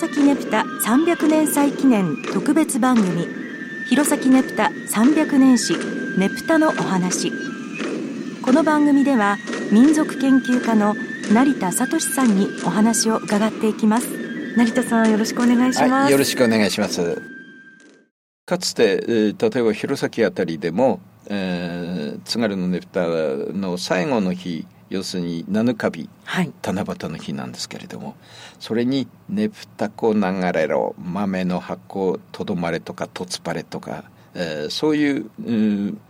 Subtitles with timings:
[0.00, 3.26] 弘前ねぷた300年祭記念特別番組。
[3.90, 5.74] 弘前ねぷた300年史
[6.18, 7.30] ねぷたのお話。
[8.40, 9.36] この番組では
[9.70, 10.94] 民族研究家の
[11.30, 14.08] 成田聡さんにお話を伺っていきます。
[14.56, 17.20] 成田さんよろしくお願いします、はい、よろしくお願いします。
[18.46, 28.16] かつて、えー、例えば弘前あたりでも、えー、津軽のねぷたの最後の日要するに七日日、はい、七夕の日なんですけれども
[28.58, 30.20] それに「ねぷたこ流
[30.52, 36.00] れろ豆の箱とどまれ」とか「とつぱれ」とか、えー、そういう、うん、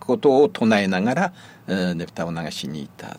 [0.00, 1.32] ことを唱えながら、
[1.68, 3.18] えー、ねぷたを流しに行った。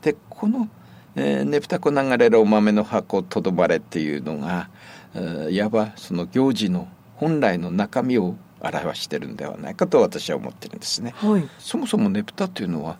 [0.00, 0.68] でこの
[1.14, 4.70] 「えー、ねぷたこ流れろ豆の箱とどまれ」っていうのが、
[5.14, 11.14] えー、いわばその行事の本来の中身を表してるんではないかと私は思ってるんですね。
[11.16, 12.98] はい、そもそもねぷたというのは、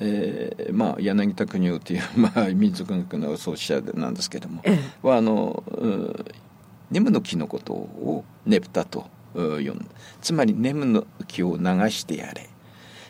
[0.00, 5.62] えー、まあ柳田国夫という、 まあ、民族学の創始者なんですけども、ええ、はあの
[6.90, 9.88] ネムの木のことをねぷたと呼ん
[10.20, 12.48] つまりネムの木を流してやれ。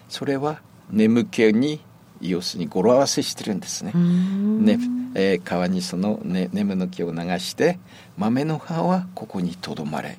[0.08, 1.80] それは眠気に
[2.20, 3.92] 要するに語呂合わせしてるんですね。
[3.94, 4.78] ね
[5.14, 7.78] えー、川にその、ね、ネムの木を流して
[8.16, 10.18] 豆の葉はここにとどまれ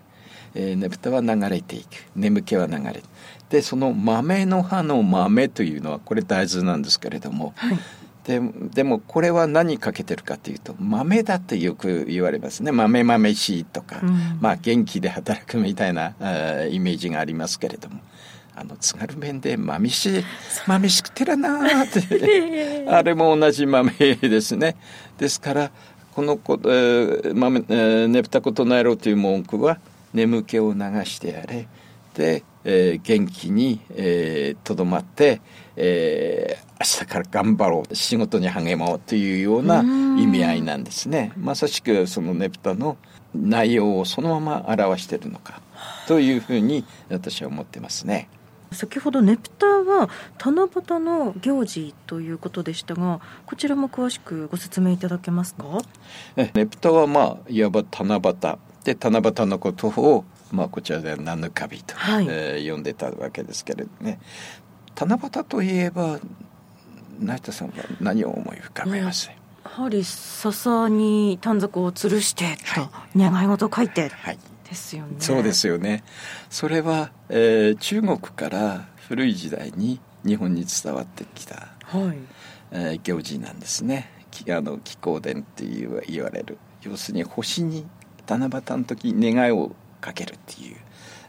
[0.55, 1.87] えー、ねぶたは流れていく。
[2.15, 3.03] 眠気は流れ
[3.49, 7.79] でその豆の葉の豆というのはこれ大豆なんですけれども、はい、
[8.23, 8.41] で
[8.73, 12.71] でもこれは何かけてるかというと豆だってよく言われますね。
[12.71, 17.99] 豆豆しいとか、うん、まあ元気で働くみたいなあイメージがありますけれども。
[18.57, 20.23] あの津軽弁で「豆し
[20.65, 24.77] 豆しくてらな」ってあれも同じ豆ですね。
[25.17, 25.71] ですから
[26.13, 29.77] このこ、えー豆えー、ねぷたことなえろという文句は
[30.15, 31.67] 眠気を流してやれ。
[32.15, 33.79] で、えー、元気に
[34.63, 35.41] とど、えー、まって、
[35.75, 37.93] えー、明日から頑張ろう。
[37.93, 41.33] 仕事に励もうというような意味合いなんですね。
[41.37, 42.95] まさしくそのねぷたの
[43.35, 45.61] 内容をそのまま表しているのか
[46.07, 48.29] というふうに私は思ってますね。
[48.71, 55.65] 先ほどねぷたは七夕の行事ということでしたがこちらも詳しくご説明いただけますか？
[56.37, 64.19] ねぷたはまあいわば七夕で七夕のことを、まあ、こちらでは七日日と、はい、えー、呼んでたわけですけれどね。
[64.95, 66.19] 七夕といえば
[67.19, 69.29] 成田さんは何を思い浮かべます？
[69.29, 75.15] やはり笹に短冊を吊るしてと、はい、願い事を書いて、はい、ですよね。
[75.19, 76.03] そうですよね。
[76.49, 82.17] それは、えー、中国から古い時代に日本に伝わってきた、はい。
[82.71, 84.11] えー、行事なんですね。
[84.49, 86.59] あの気候伝っていう言われる。
[86.81, 87.87] 要するに星に
[88.27, 89.71] 七夕の時願いを
[90.01, 90.77] かけるっていう、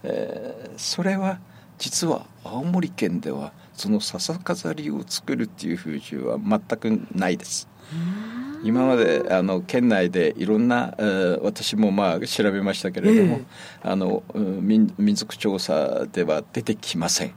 [0.04, 1.38] えー、それは
[1.78, 7.68] 実は青森県ではその笹飾りを作るっていう風習は全くないです。
[8.64, 13.40] 今まであの県内でいろんな、えー、私もまあ調べましたけれども、
[13.84, 17.34] えー、あの民民族調査では出てきません。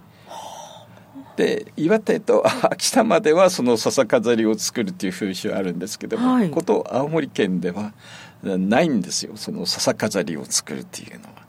[1.40, 7.94] で岩手と秋田まではその笹飾りを作るっていう風習あるんですけども、はい、こと青森県では
[8.44, 11.48] ないんですよその笹飾りを作るっていうのは。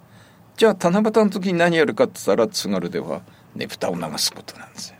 [0.57, 3.23] じゃあ七夕の時に何やるかって言ったら津軽では
[3.57, 4.97] ねぷたを流すことなんですよ。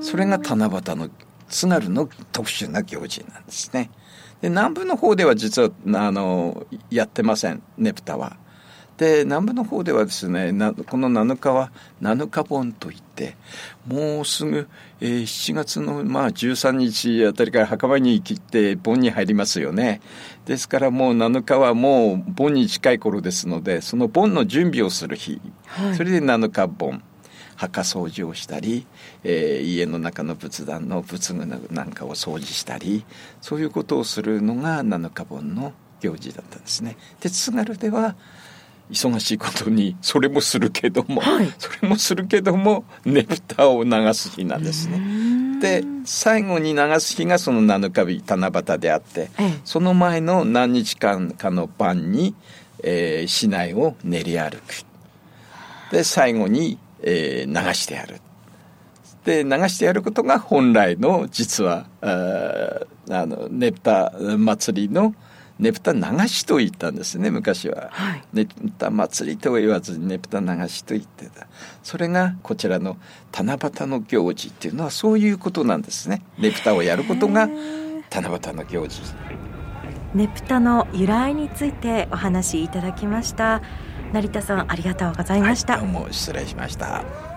[0.00, 1.08] それが七夕の
[1.48, 3.88] 津軽の特殊な行事なんですね。
[4.40, 8.36] で南部の方では実はあのやってませんねぷたは。
[8.96, 10.52] で南部の方ではですね
[10.88, 13.36] この7日は7日盆といって
[13.86, 14.68] もうすぐ、
[15.00, 20.00] えー、7月の、まあ、13日あたりから墓場に切って盆に入りますよね。
[20.46, 27.02] ですからもう7日はもう盆に近い頃ですのでその盆の準備をする日、はい、それで7日盆
[27.56, 28.86] 墓掃除をしたり、
[29.22, 33.04] えー、家の中の仏壇の仏具なんかを掃除したり
[33.40, 36.96] そういうことをするのが7日盆の行事だったんですね。
[37.20, 38.16] で津軽では
[38.90, 45.60] 忙しいことにそれもするけども、はい、それもするけどもねぷたを流す日なんですね。
[45.60, 52.34] で最後に流す日がその7日日七夕であって、ええ、その前の何日間かの晩に、
[52.82, 54.84] えー、市内を練り歩く。
[55.90, 58.20] で最後に、えー、流してやる。
[59.24, 62.80] で流してやることが本来の実はあ
[63.10, 65.14] あのねぷた祭りの
[65.58, 71.46] ねぷた流しと言ったんですね昔は、はい、ねぷた祭りとは言わずにねぷた流しと言ってた。
[71.82, 72.96] それがこちらの
[73.32, 76.22] 七夕の行事っていうのはそういうことなんですね。
[76.38, 77.48] ねぷたをやることが
[78.10, 79.00] 七夕の行事。
[80.14, 83.62] ねぷたの由来についてお話しいただきました。
[84.14, 87.33] 成田さんありがとうございました、はい、どうも失礼しました